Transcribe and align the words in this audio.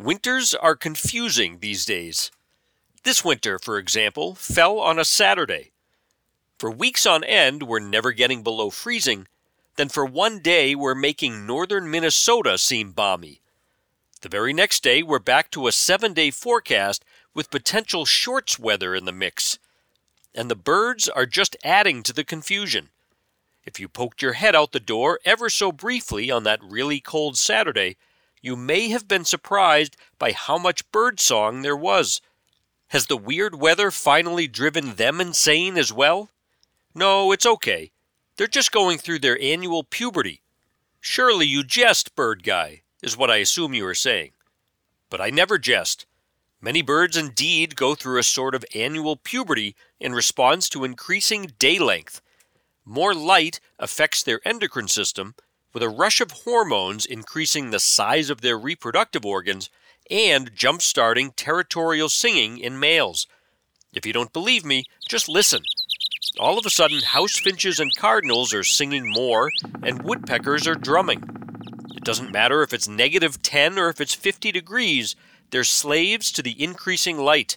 Winters 0.00 0.54
are 0.54 0.76
confusing 0.76 1.58
these 1.58 1.84
days. 1.84 2.30
This 3.02 3.24
winter, 3.24 3.58
for 3.58 3.78
example, 3.78 4.36
fell 4.36 4.78
on 4.78 4.96
a 4.96 5.04
Saturday. 5.04 5.72
For 6.56 6.70
weeks 6.70 7.04
on 7.04 7.24
end, 7.24 7.64
we're 7.64 7.80
never 7.80 8.12
getting 8.12 8.44
below 8.44 8.70
freezing. 8.70 9.26
Then 9.74 9.88
for 9.88 10.04
one 10.04 10.38
day, 10.38 10.76
we're 10.76 10.94
making 10.94 11.44
northern 11.44 11.90
Minnesota 11.90 12.58
seem 12.58 12.92
balmy. 12.92 13.40
The 14.20 14.28
very 14.28 14.52
next 14.52 14.84
day, 14.84 15.02
we're 15.02 15.18
back 15.18 15.50
to 15.50 15.66
a 15.66 15.72
seven 15.72 16.12
day 16.12 16.30
forecast 16.30 17.04
with 17.34 17.50
potential 17.50 18.04
shorts 18.04 18.56
weather 18.56 18.94
in 18.94 19.04
the 19.04 19.10
mix. 19.10 19.58
And 20.32 20.48
the 20.48 20.54
birds 20.54 21.08
are 21.08 21.26
just 21.26 21.56
adding 21.64 22.04
to 22.04 22.12
the 22.12 22.24
confusion. 22.24 22.90
If 23.64 23.80
you 23.80 23.88
poked 23.88 24.22
your 24.22 24.34
head 24.34 24.54
out 24.54 24.70
the 24.70 24.78
door 24.78 25.18
ever 25.24 25.50
so 25.50 25.72
briefly 25.72 26.30
on 26.30 26.44
that 26.44 26.62
really 26.62 27.00
cold 27.00 27.36
Saturday, 27.36 27.96
you 28.42 28.56
may 28.56 28.88
have 28.88 29.08
been 29.08 29.24
surprised 29.24 29.96
by 30.18 30.32
how 30.32 30.58
much 30.58 30.90
birdsong 30.90 31.62
there 31.62 31.76
was. 31.76 32.20
Has 32.88 33.06
the 33.06 33.16
weird 33.16 33.60
weather 33.60 33.90
finally 33.90 34.48
driven 34.48 34.94
them 34.94 35.20
insane 35.20 35.76
as 35.76 35.92
well? 35.92 36.30
No, 36.94 37.32
it's 37.32 37.46
okay. 37.46 37.90
They're 38.36 38.46
just 38.46 38.72
going 38.72 38.98
through 38.98 39.18
their 39.18 39.40
annual 39.42 39.84
puberty. 39.84 40.42
Surely 41.00 41.46
you 41.46 41.62
jest, 41.62 42.16
bird 42.16 42.42
guy, 42.42 42.82
is 43.02 43.16
what 43.16 43.30
I 43.30 43.36
assume 43.36 43.74
you 43.74 43.86
are 43.86 43.94
saying. 43.94 44.30
But 45.10 45.20
I 45.20 45.30
never 45.30 45.58
jest. 45.58 46.06
Many 46.60 46.82
birds 46.82 47.16
indeed 47.16 47.76
go 47.76 47.94
through 47.94 48.18
a 48.18 48.24
sort 48.24 48.54
of 48.54 48.64
annual 48.74 49.16
puberty 49.16 49.76
in 50.00 50.12
response 50.12 50.68
to 50.70 50.84
increasing 50.84 51.52
day 51.58 51.78
length. 51.78 52.20
More 52.84 53.14
light 53.14 53.60
affects 53.78 54.22
their 54.22 54.40
endocrine 54.44 54.88
system, 54.88 55.34
with 55.72 55.82
a 55.82 55.88
rush 55.88 56.20
of 56.20 56.30
hormones 56.30 57.04
increasing 57.04 57.70
the 57.70 57.78
size 57.78 58.30
of 58.30 58.40
their 58.40 58.58
reproductive 58.58 59.24
organs 59.24 59.70
and 60.10 60.54
jump-starting 60.54 61.32
territorial 61.32 62.08
singing 62.08 62.58
in 62.58 62.80
males. 62.80 63.26
If 63.92 64.06
you 64.06 64.12
don't 64.12 64.32
believe 64.32 64.64
me, 64.64 64.84
just 65.08 65.28
listen. 65.28 65.62
All 66.38 66.58
of 66.58 66.66
a 66.66 66.70
sudden, 66.70 67.00
house 67.00 67.38
finches 67.38 67.80
and 67.80 67.94
cardinals 67.96 68.54
are 68.54 68.64
singing 68.64 69.10
more, 69.10 69.50
and 69.82 70.02
woodpeckers 70.02 70.66
are 70.66 70.74
drumming. 70.74 71.22
It 71.96 72.04
doesn't 72.04 72.32
matter 72.32 72.62
if 72.62 72.72
it's 72.72 72.88
negative 72.88 73.42
10 73.42 73.78
or 73.78 73.88
if 73.88 74.00
it's 74.00 74.14
50 74.14 74.52
degrees, 74.52 75.16
they're 75.50 75.64
slaves 75.64 76.30
to 76.32 76.42
the 76.42 76.62
increasing 76.62 77.18
light. 77.18 77.56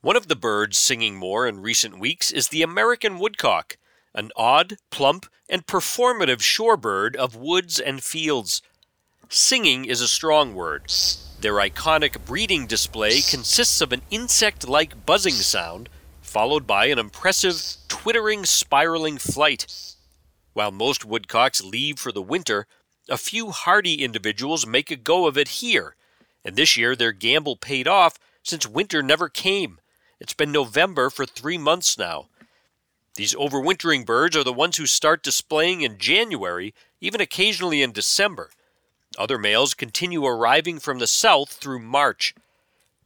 One 0.00 0.16
of 0.16 0.28
the 0.28 0.36
birds 0.36 0.78
singing 0.78 1.16
more 1.16 1.46
in 1.46 1.60
recent 1.60 1.98
weeks 1.98 2.30
is 2.30 2.48
the 2.48 2.62
American 2.62 3.18
woodcock, 3.18 3.76
an 4.14 4.30
odd, 4.36 4.76
plump, 4.90 5.26
and 5.48 5.66
performative 5.66 6.40
shorebird 6.40 7.14
of 7.16 7.36
woods 7.36 7.78
and 7.78 8.02
fields. 8.02 8.62
Singing 9.28 9.84
is 9.84 10.00
a 10.00 10.08
strong 10.08 10.54
word. 10.54 10.90
Their 11.40 11.54
iconic 11.54 12.24
breeding 12.24 12.66
display 12.66 13.20
consists 13.20 13.80
of 13.80 13.92
an 13.92 14.02
insect 14.10 14.66
like 14.66 15.06
buzzing 15.06 15.34
sound, 15.34 15.88
followed 16.22 16.66
by 16.66 16.86
an 16.86 16.98
impressive, 16.98 17.76
twittering, 17.88 18.44
spiraling 18.44 19.18
flight. 19.18 19.94
While 20.52 20.72
most 20.72 21.04
woodcocks 21.04 21.62
leave 21.62 21.98
for 21.98 22.10
the 22.10 22.22
winter, 22.22 22.66
a 23.08 23.16
few 23.16 23.50
hardy 23.50 24.02
individuals 24.02 24.66
make 24.66 24.90
a 24.90 24.96
go 24.96 25.26
of 25.26 25.38
it 25.38 25.48
here, 25.48 25.94
and 26.44 26.56
this 26.56 26.76
year 26.76 26.96
their 26.96 27.12
gamble 27.12 27.56
paid 27.56 27.86
off 27.86 28.18
since 28.42 28.66
winter 28.66 29.02
never 29.02 29.28
came. 29.28 29.78
It's 30.20 30.34
been 30.34 30.50
November 30.50 31.10
for 31.10 31.24
three 31.24 31.58
months 31.58 31.96
now. 31.96 32.28
These 33.18 33.34
overwintering 33.34 34.06
birds 34.06 34.36
are 34.36 34.44
the 34.44 34.52
ones 34.52 34.76
who 34.76 34.86
start 34.86 35.24
displaying 35.24 35.80
in 35.80 35.98
January, 35.98 36.72
even 37.00 37.20
occasionally 37.20 37.82
in 37.82 37.90
December. 37.90 38.48
Other 39.18 39.38
males 39.38 39.74
continue 39.74 40.24
arriving 40.24 40.78
from 40.78 41.00
the 41.00 41.08
south 41.08 41.54
through 41.54 41.80
March. 41.80 42.32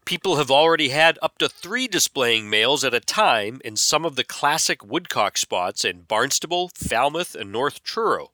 People 0.05 0.37
have 0.37 0.51
already 0.51 0.91
had 0.91 1.19
up 1.23 1.39
to 1.39 1.49
three 1.49 1.89
displaying 1.89 2.51
males 2.51 2.85
at 2.85 2.93
a 2.93 3.01
time 3.01 3.63
in 3.65 3.75
some 3.75 4.05
of 4.05 4.17
the 4.17 4.23
classic 4.23 4.85
woodcock 4.85 5.39
spots 5.39 5.83
in 5.83 6.03
Barnstable, 6.03 6.71
Falmouth, 6.75 7.35
and 7.35 7.51
North 7.51 7.83
Truro. 7.83 8.33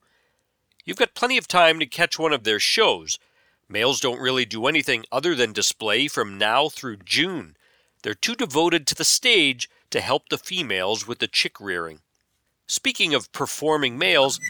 You've 0.84 0.96
got 0.96 1.14
plenty 1.14 1.38
of 1.38 1.46
time 1.46 1.78
to 1.78 1.86
catch 1.86 2.18
one 2.18 2.32
of 2.32 2.42
their 2.42 2.58
shows. 2.58 3.20
Males 3.68 4.00
don't 4.00 4.20
really 4.20 4.44
do 4.44 4.66
anything 4.66 5.04
other 5.12 5.36
than 5.36 5.52
display 5.52 6.08
from 6.08 6.38
now 6.38 6.68
through 6.68 6.96
June. 7.04 7.56
They're 8.02 8.14
too 8.14 8.34
devoted 8.34 8.84
to 8.88 8.96
the 8.96 9.04
stage 9.04 9.70
to 9.90 10.00
help 10.00 10.28
the 10.28 10.38
females 10.38 11.06
with 11.06 11.18
the 11.18 11.28
chick 11.28 11.60
rearing. 11.60 12.00
Speaking 12.66 13.14
of 13.14 13.32
performing 13.32 13.96
males, 13.96 14.40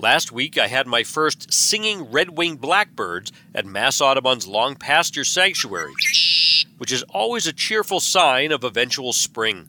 last 0.00 0.32
week 0.32 0.58
I 0.58 0.66
had 0.66 0.86
my 0.86 1.04
first 1.04 1.52
singing 1.52 2.10
red 2.10 2.36
winged 2.36 2.60
blackbirds 2.60 3.30
at 3.54 3.64
Mass 3.64 4.00
Audubon's 4.00 4.48
Long 4.48 4.74
Pasture 4.74 5.24
Sanctuary, 5.24 5.92
which 6.78 6.90
is 6.90 7.04
always 7.04 7.46
a 7.46 7.52
cheerful 7.52 8.00
sign 8.00 8.50
of 8.50 8.64
eventual 8.64 9.12
spring. 9.12 9.68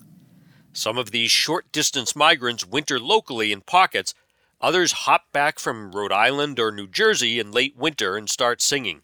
Some 0.73 0.97
of 0.97 1.11
these 1.11 1.29
short 1.29 1.71
distance 1.71 2.15
migrants 2.15 2.65
winter 2.65 2.99
locally 2.99 3.51
in 3.51 3.61
pockets, 3.61 4.15
others 4.59 4.91
hop 4.91 5.31
back 5.31 5.59
from 5.59 5.91
Rhode 5.91 6.13
Island 6.13 6.59
or 6.59 6.71
New 6.71 6.87
Jersey 6.87 7.39
in 7.39 7.51
late 7.51 7.75
winter 7.77 8.17
and 8.17 8.29
start 8.29 8.61
singing. 8.61 9.01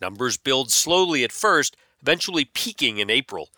Numbers 0.00 0.36
build 0.36 0.70
slowly 0.70 1.22
at 1.24 1.32
first, 1.32 1.76
eventually 2.02 2.44
peaking 2.44 2.98
in 2.98 3.08
April. 3.08 3.50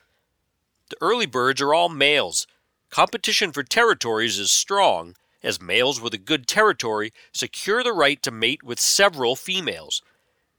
The 0.93 1.07
early 1.07 1.25
birds 1.25 1.63
are 1.63 1.73
all 1.73 1.89
males. 1.89 2.47
Competition 2.91 3.51
for 3.51 3.63
territories 3.63 4.39
is 4.39 4.51
strong, 4.51 5.17
as 5.43 5.59
males 5.59 6.03
with 6.03 6.13
a 6.13 6.19
good 6.19 6.47
territory 6.47 7.15
secure 7.33 7.83
the 7.83 7.95
right 7.95 8.23
to 8.23 8.31
mate 8.31 8.63
with 8.63 8.79
several 8.79 9.35
females. 9.35 10.03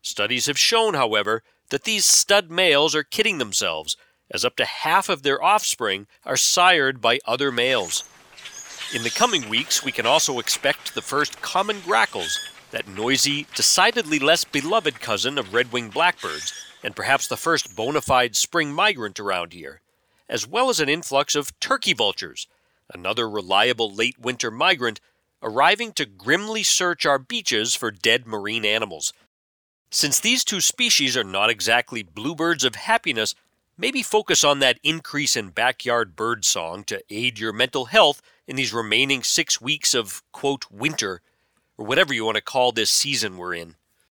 Studies 0.01 0.47
have 0.47 0.57
shown, 0.57 0.95
however, 0.95 1.43
that 1.69 1.83
these 1.83 2.05
stud 2.05 2.49
males 2.49 2.95
are 2.95 3.03
kidding 3.03 3.37
themselves, 3.37 3.95
as 4.31 4.43
up 4.43 4.55
to 4.55 4.65
half 4.65 5.07
of 5.07 5.21
their 5.21 5.41
offspring 5.43 6.07
are 6.25 6.35
sired 6.35 6.99
by 6.99 7.19
other 7.27 7.51
males. 7.51 8.03
In 8.91 9.03
the 9.03 9.11
coming 9.11 9.47
weeks, 9.47 9.83
we 9.83 9.91
can 9.91 10.07
also 10.07 10.39
expect 10.39 10.95
the 10.95 11.03
first 11.03 11.43
common 11.43 11.79
grackles, 11.81 12.39
that 12.71 12.87
noisy, 12.87 13.45
decidedly 13.53 14.17
less 14.17 14.45
beloved 14.45 14.99
cousin 14.99 15.37
of 15.37 15.53
red 15.53 15.71
winged 15.71 15.93
blackbirds, 15.93 16.55
and 16.83 16.95
perhaps 16.95 17.27
the 17.27 17.37
first 17.37 17.75
bona 17.75 18.01
fide 18.01 18.35
spring 18.35 18.73
migrant 18.73 19.19
around 19.19 19.53
here 19.53 19.82
as 20.33 20.47
well 20.47 20.69
as 20.71 20.79
an 20.79 20.89
influx 20.89 21.35
of 21.35 21.57
turkey 21.59 21.93
vultures, 21.93 22.47
another 22.91 23.29
reliable 23.29 23.93
late 23.93 24.17
winter 24.17 24.49
migrant 24.49 24.99
arriving 25.43 25.91
to 25.93 26.07
grimly 26.07 26.63
search 26.63 27.05
our 27.05 27.19
beaches 27.19 27.75
for 27.75 27.91
dead 27.91 28.25
marine 28.25 28.65
animals. 28.65 29.13
Since 29.91 30.19
these 30.19 30.43
two 30.43 30.59
species 30.59 31.15
are 31.15 31.23
not 31.23 31.51
exactly 31.51 32.01
bluebirds 32.01 32.63
of 32.63 32.73
happiness, 32.73 33.35
maybe 33.77 34.01
focus 34.01 34.43
on 34.43 34.57
that 34.57 34.79
increase 34.81 35.37
in 35.37 35.49
backyard 35.49 36.15
bird 36.15 36.45
song 36.45 36.83
to 36.85 37.03
aid 37.11 37.37
your 37.37 37.53
mental 37.53 37.85
health 37.85 38.19
in 38.47 38.55
these 38.55 38.73
remaining 38.73 39.21
six 39.21 39.61
weeks 39.61 39.93
of, 39.93 40.23
quote, 40.31 40.65
winter, 40.71 41.21
or 41.77 41.85
whatever 41.85 42.11
you 42.11 42.25
want 42.25 42.37
to 42.37 42.41
call 42.41 42.71
this 42.71 42.89
season 42.89 43.37
we're 43.37 43.53
in. 43.53 43.75